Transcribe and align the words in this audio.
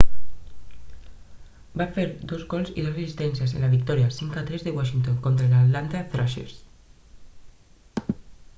va 1.81 1.85
fer 1.97 2.05
2 2.31 2.39
gols 2.53 2.71
i 2.71 2.85
2 2.85 2.87
assistències 2.93 3.53
en 3.59 3.65
la 3.65 3.69
victòria 3.75 4.09
5 4.17 4.41
a 4.43 4.45
3 4.49 4.65
de 4.69 4.75
washington 4.79 5.21
contra 5.27 5.47
els 5.51 5.57
atlanta 5.61 6.03
thrashers 6.15 6.57